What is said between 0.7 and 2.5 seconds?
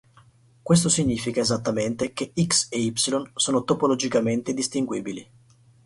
significa esattamente che